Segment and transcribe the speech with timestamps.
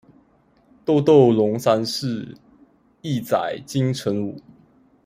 [0.83, 2.35] 豆豆龍山寺，
[3.03, 4.41] 億載金城武